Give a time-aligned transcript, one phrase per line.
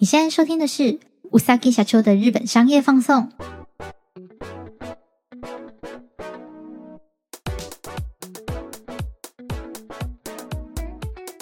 [0.00, 0.98] 你现在收听的是
[1.30, 3.30] うさぎ社长的日本商业放送。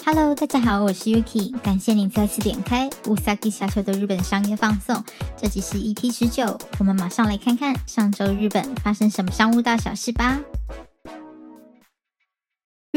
[0.05, 5.03] Hello，大家好，我是 Yuki，感谢你再次点开うさぎ社长的日本商业放送。
[5.35, 10.39] 这集是 EP 十九，我们马上来看看上周日本发生什么商务大小事吧。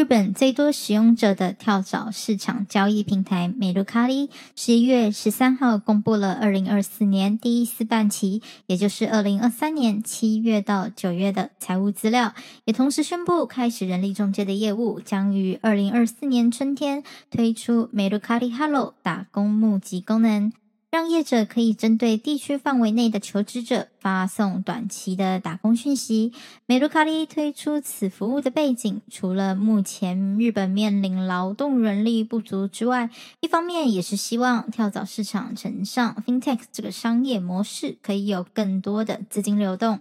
[0.03, 12.33] 日本最多使用者的跳蚤市场交易平台美露卡利十一月十三号公布了二零二四年第一四半期，也就是二零二三年七月到九月的财务资料，
[12.65, 20.51] 也同时宣布开始人力中介的业务，将于二零二四年春天推出美露卡利哈喽打工募集功能。
[20.93, 26.31] 让业者可以针对地区范围内的求职者发送短期的打工讯息。
[26.67, 39.99] 美露卡利推出此服务的背景，除了目前日本面临劳动人力不足之外，一方面也是希望跳蚤市场呈上 FinTech 这个商业模式，可以有更多的资金流动。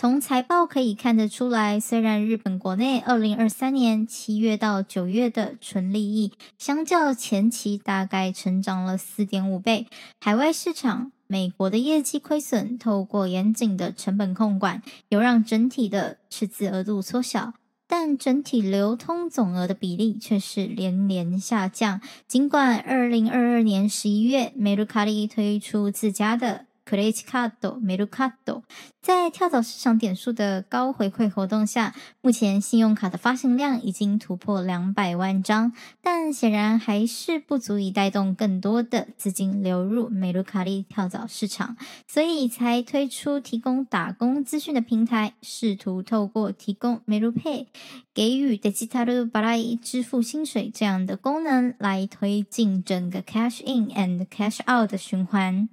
[0.00, 9.86] 从财报可以看得出来，虽然日本国内二零二三年七月到九月的纯利益相较前期大概成长了四点五倍，
[10.18, 17.52] 海外市场美国的业绩亏损，透过严谨的成本控管，有让整体的赤字额度缩小，
[17.86, 22.00] 但整体流通总额的比例却是连连下降。
[22.26, 26.69] 尽管二零二二年十一月，美露卡利推出自家的。
[26.85, 28.61] クレジカード、メルカド，
[29.01, 41.75] 在跳蚤市场点数的高回馈活动下，目前信用卡的发行量已经突破两百万张，但显然还是不足以带动更多的资金流入美露卡利跳蚤市场，
[42.07, 47.65] 所以才推出提供打工资讯的平台，试图透过提供美露 Pay
[48.13, 55.67] 给予デジタル払い支付薪水这样的功能，来推进整个 cash in and cash out 的循环。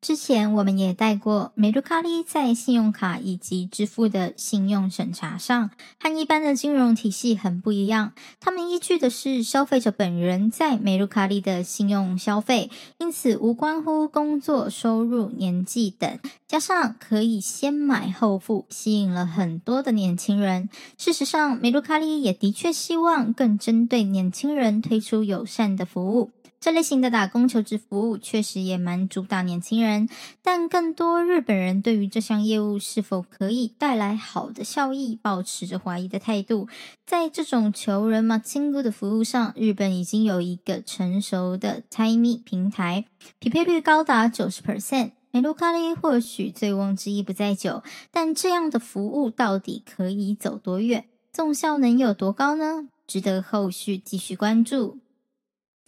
[0.00, 8.14] 之前我们也带过，美露卡利在信用卡以及支付的信用审查上，和一般的金融体系很不一样。
[8.40, 16.18] 他们依据的是消费者本人在美露卡利的信用消费，因此无关乎工作收入、年纪等。
[16.48, 20.70] 加上可以先买后付，吸引了很多的年轻人。
[20.96, 26.30] 事实上，美露卡利也的确希望更针对年轻人推出友善的服务。
[26.60, 30.06] 这类型的打工求职服务确实也蛮主打年轻人，
[30.42, 36.68] 但更多日本人对于这项业务是否可以带来好的效益，抱持着怀疑的态度。
[37.06, 43.06] 在这种求人嘛亲故的服务上，日本已经有一个成熟的 Time 平台，
[43.38, 45.12] 匹配率高达九十 percent。
[45.32, 52.88] 美露卡利或许醉翁之意不在酒，但这样的服务到底可以走多远，综效能有多高呢？
[53.06, 54.98] 值得后续继续关注。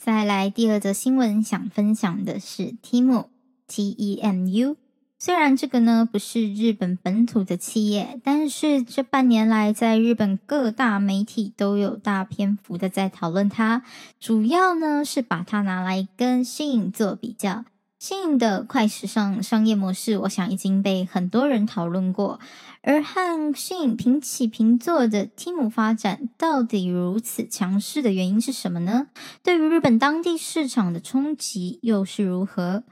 [0.04, 3.26] 再来第二则新闻，想分享的是 Temu
[3.68, 4.76] T E M U。
[5.16, 13.84] 虽然这个呢不是日本本土的企业，但是这半年来在日本各大媒体都有大篇幅的在讨论它，
[14.18, 17.64] 主要呢是把它拿来跟 Shin 做比较。
[18.02, 22.40] 新颖的快时尚商业模式，我想已经被很多人讨论过。
[22.82, 29.06] 而和新颖平起平坐的 Temu 发展，到底如此强势的原因是什么呢？
[29.44, 32.82] 对于日本当地市场的冲击又是如何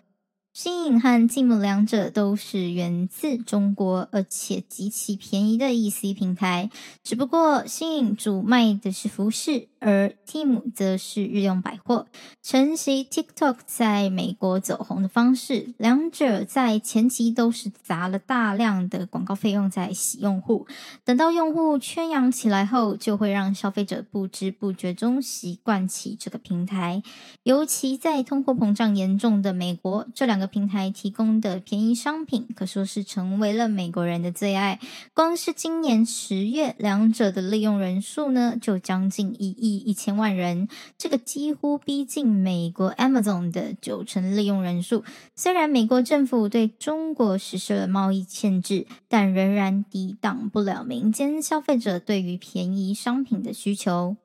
[0.52, 6.70] 新颖和 Temu 两者都是源自中国，而且极其便宜的 EC 平台。
[7.02, 12.06] 只不过新颖主卖的是服饰，而 Temu 则是日用百货。
[12.42, 20.66] 承袭 TikTok 在美国走红的方式，两者在前期都是砸了大量的广告费用在洗用户。
[21.04, 27.02] 等到用户圈养起来后，就会让消费者不知不觉中习惯起这个平台。
[27.42, 34.78] 尤其在通货膨胀严重的美国，这两个平台提供的便宜商品，可说是成为了美国人的最爱。
[35.14, 45.04] 光是今年十月，两者的利用人数呢，就将近一亿一千万人，这个几乎逼近美国 Amazon 的九成利用人数。
[45.34, 54.16] 虽然美国政府对中国实施了贸易限制，但仍然抵挡不了民间消费者对于便宜商品的需求。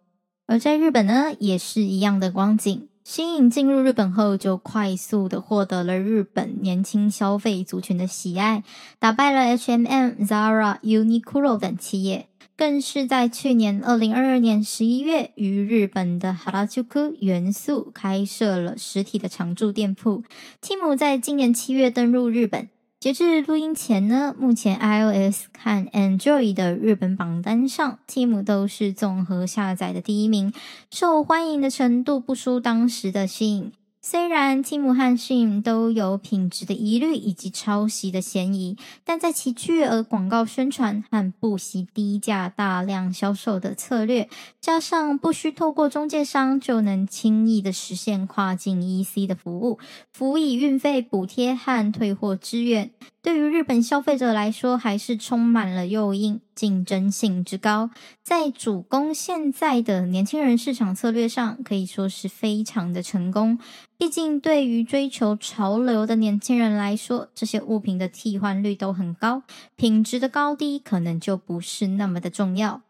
[0.48, 2.88] 而在日本呢，也是一样的光景。
[3.08, 8.64] Shein 进入日本后，就快速的获得了日本年轻消费族群的喜爱，
[8.98, 20.24] 打败了 H&M、Zara、Uniqlo 等企业，更是在去年二零二二年十一月，于日本的哈拉朱库原宿开设了实体的常驻店铺。
[20.62, 22.70] Temu 在今年七月登陆日本。
[22.98, 30.52] 截至录音前呢，目前 iOS 和 Android 的日本榜单上，Temu 都是综合下载的第一名，
[30.90, 33.72] 受欢迎的程度不输当时的 Shein。
[34.08, 44.30] 虽然 Tim 和 Shein 都有品质的疑虑以及抄袭的嫌疑，但在其巨额广告宣传和不惜低价大量销售的策略，
[44.62, 49.80] 加上不需透过中介商就能轻易的实现跨境 EC 的服务，
[50.14, 52.92] 辅以运费补贴和退货支援，
[53.26, 57.90] 对于日本消费者来说，还是充满了诱因，竞争性之高，
[58.22, 63.58] 在主攻现在的年轻人市场策略上，可以说是非常的成功。
[63.98, 69.42] 毕竟，对于追求潮流的年轻人来说，这些物品的替换率都很高，
[69.76, 72.84] 品质的高低可能就不是那么的重要。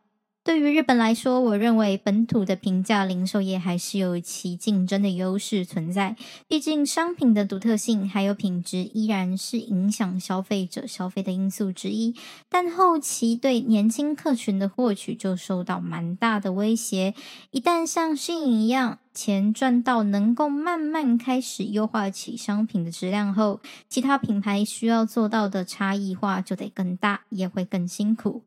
[0.45, 6.15] 对于日本来说，我认为本土的平价零售业还是有其竞争的优势存在。
[6.47, 12.13] 毕竟商品的独特性还有品质依然是影响消费者消费的因素之一。
[12.47, 17.15] 但后期对年轻客群的获取就受到蛮大的威胁。
[17.50, 28.44] 一旦像 SHEIN 一样钱赚到能够慢慢开始优化起商品的质量后，其他品牌需要做到的差异化就得更大，也会更辛苦。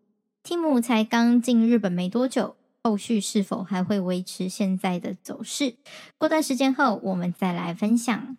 [0.49, 5.75] Tim 才刚进日本没多久，后续是否还会维持现在的走势？
[6.17, 8.39] 过段时间后，我们再来分享。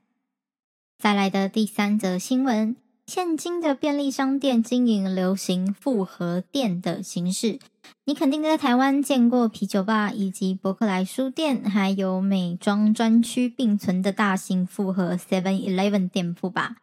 [0.97, 2.75] 再来的第三则新闻：
[3.09, 7.57] 现今的便利商店经营流行复合店的形式。
[8.05, 16.75] 你肯定在台湾见过啤酒吧以及博客来书店，还有美妆专区并存的大型复合 Seven Eleven 店铺吧？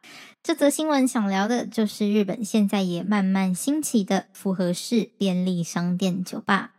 [0.42, 6.72] 这则新闻想聊的就是日本现在也慢慢兴起的复合式便利商店酒吧。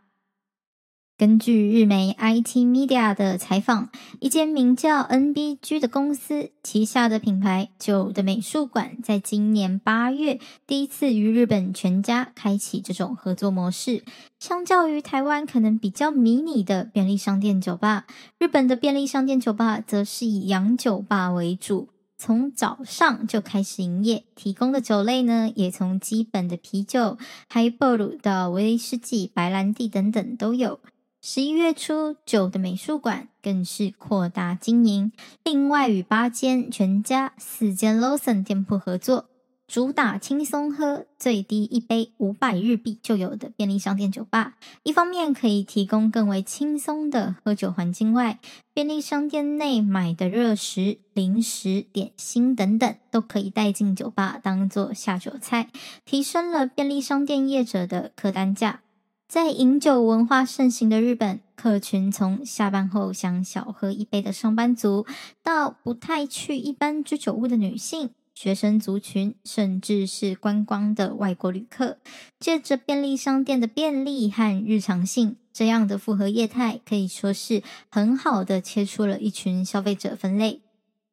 [1.18, 14.04] 根据日媒 IT Media 的采访，一间名叫 NBG 的公司旗下的品牌酒的美术馆，在今年八月第一次与日本全家开启这种合作模式。
[14.38, 18.06] 相较于台湾可能比较迷你的便利商店酒吧，
[18.38, 27.18] 日本的便利商店酒吧则是以洋酒吧为主，从早上就开始营业，提供的酒类呢，也从基本的啤酒、
[27.48, 30.78] 海波鲁到威士忌、白兰地等等都有。
[31.20, 35.10] 十一月初，酒的美术馆更是扩大经营，
[35.42, 39.28] 另外与八间全家、四间 Lawson 店铺合作，
[39.66, 44.54] 主打轻松喝，最低一杯五百日币就有的便利商店酒吧。
[44.84, 48.38] 一方面可以提供更为轻松的喝酒环境外，
[48.72, 55.68] 便利商店内买的热食、零食、点心等等都可以带进酒吧当做下酒菜，
[56.04, 58.82] 提升了便利商店业者的客单价。
[59.28, 65.04] 在饮酒文化盛行的日本，客群从下班后想小喝一杯的上班族，
[65.42, 71.98] 到不太去一般居酒屋的女性、学生族群，甚至是观光的外国旅客，
[72.40, 80.62] 借着便利商店的便利和日常性，这样的复合业态可以说是很好的切出了一群消费者分类。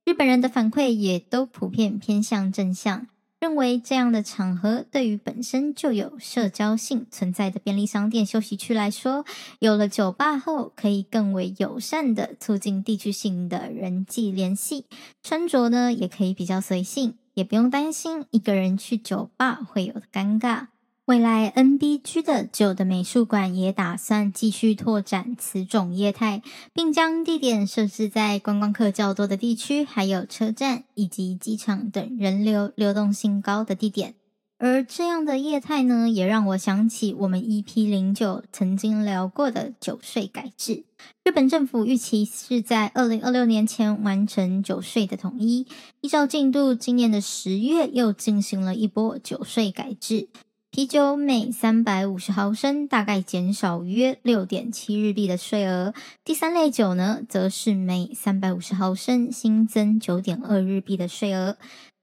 [0.06, 3.08] 日本人的反馈也都普遍偏向正向。
[3.46, 9.24] 认为这样的场合对于本身就有社交性存在的便利商店休息区来说，
[9.60, 14.88] 有了酒吧后，可以更为友善的促进地区性的人际联系。
[15.22, 20.70] 穿着呢，也可以比较随性，也不用担心一个人去酒吧会有的尴尬。
[21.06, 26.42] 未来，NBG 的酒的美术馆也打算继续拓展此种业态，
[26.74, 34.16] 并将地点设置在观光客较多的地区，还有车站以及机场等人流流动性高的地点。
[34.58, 40.86] 而这样的业态呢，也让我想起我们 EP 零九曾经聊过的酒税改制。
[41.24, 45.68] 日本政府预期是在二零二六年前完成酒税的统一，
[46.02, 50.30] 依照进度，今年的十月又进行了一波酒税改制。
[50.76, 55.94] 啤酒每三百五十毫升大概减少约六点七日币的税额，
[56.26, 61.56] 第三类酒呢，则是每三百五十毫升新增九点二日币的税额。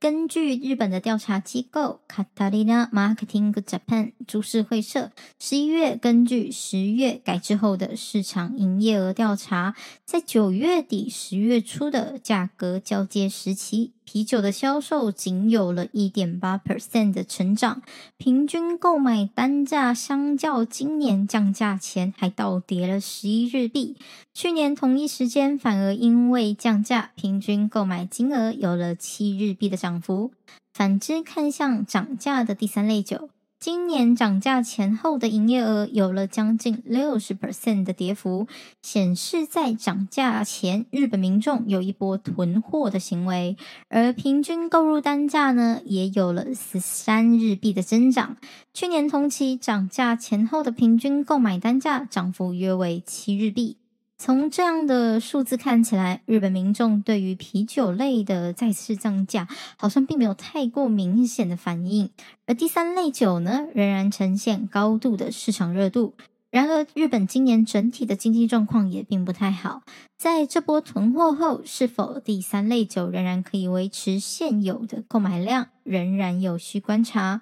[0.03, 17.81] 根据日本的调查机构 Catalina Marketing Japan 株式会社十一月根据十月改制后的市场营业额调查，在九月底十月初的价格交接时期，啤酒的销售仅有了一点八 percent 的成长，
[18.17, 23.97] 平均购买单价相较今年降价前还倒跌了十一日币。
[24.35, 30.33] 去年同一时间反而因为降价，平均购买金额有了七日币的涨幅。
[30.73, 33.29] 反之，看向涨价的第三类酒。
[33.61, 38.49] 今年涨价前后的营业额有了将近六十 percent 的跌幅，
[38.83, 43.57] 显示在涨价前，日本民众有一波囤货的行为，
[43.89, 48.39] 而平均购入单价呢，也有了十三日币的增长。
[48.73, 53.77] 去年同期涨价前后的平均购买单价涨幅约为七日币。
[54.25, 62.09] 从这样的数字看起来，日本民众对于啤酒类的再次涨价，好像并没有太过明显的反应。
[62.47, 66.15] 而第三类酒呢，仍然呈现高度的市场热度。
[66.53, 69.83] 然而，日本今年整体的经济状况也并不太好。
[70.17, 77.41] 在这波囤货后，是否第三类酒仍然可以维持现有的购买量，仍然有需观察。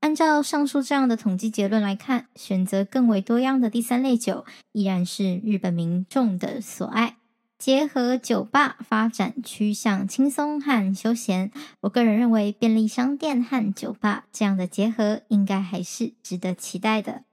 [0.00, 7.16] 按照上述这样的统计结论来看，选择更为多样的第三类酒依然是日本民众的所爱。
[7.58, 11.50] 结合酒吧发展趋向轻松和休闲，
[11.82, 17.24] 我个人认为便利商店和酒吧这样的结合应该还是值得期待的。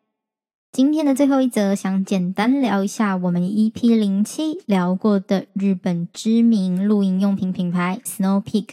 [0.74, 8.72] 今天的最后一则，想简单聊一下我们 EP 零七聊过的日本知名露营用品品牌 Snow Peak。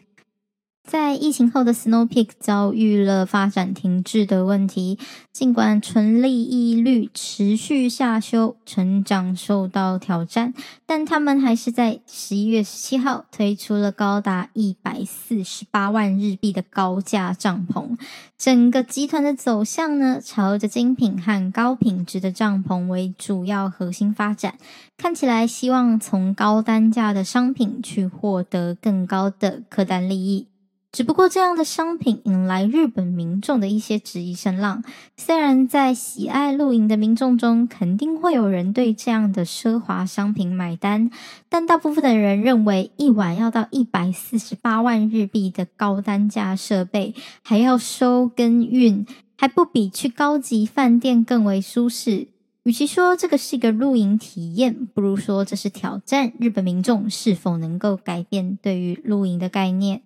[0.86, 4.98] 在疫情后的 Snow Peak 遭遇了发展停滞的问题，
[5.32, 10.52] 尽管纯利益率持续下修，成长受到挑战，
[10.84, 17.96] 但他们还是在十一月十七号推出了高达一百四十八万日币的高价帐篷。
[18.36, 24.58] 整个集团的走向呢，朝着精品和高品质的帐篷为主要核心发展，
[24.98, 30.46] 看起来希望从高单价的商品去获得更高的客单利益。
[30.94, 34.84] 只不过这样的商品引来日本民众的一些质疑声浪。
[35.16, 41.10] 虽然在喜爱露营的民众中，肯定会有人对这样的奢华商品买单，
[41.48, 49.04] 但大部分的人认为，一晚要到一百四十八万日币的高单价设备，还要收跟运，
[49.36, 52.28] 还不比去高级饭店更为舒适。
[52.64, 60.02] 与其说这个是一个露营体验，不如说这是挑战日本民众是否能够改变对于露营的概念。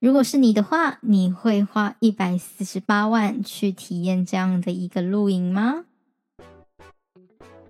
[0.00, 5.84] 如果是你的话，你会花一百四十八万去体验这样的一个露营吗？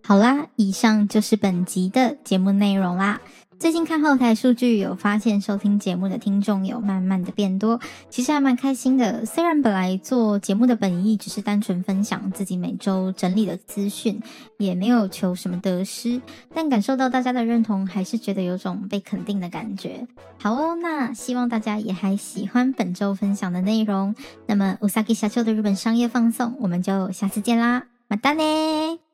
[0.02, 3.20] 好啦，以上就是本集的节目内容啦。
[3.59, 9.25] 最近看后台数据，有发现收听节目的听众有慢慢的变多，其实还蛮开心的。
[9.25, 14.21] 虽然本来做节目的本意只是单纯分享自己每周整理的资讯，
[14.57, 16.21] 也没有求什么得失，
[16.53, 20.05] 但感受到大家的认同，还是觉得有种被肯定的感觉。
[20.37, 24.13] 好哦，那希望大家也还喜欢本周分享的内容。
[24.47, 29.08] 那么，うさぎ社长的日本商业放送，我们就下次见啦，またね。